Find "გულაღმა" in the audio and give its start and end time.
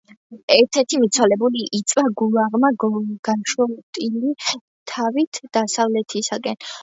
2.21-2.71